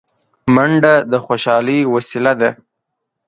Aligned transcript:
منډه 0.55 0.93
د 1.11 1.13
خوشحالۍ 1.25 1.79
وسیله 1.93 2.33
ده 2.41 2.49